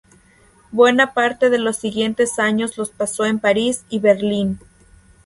[0.71, 4.57] Buena parte de los siguientes años los pasó en París y Berlín.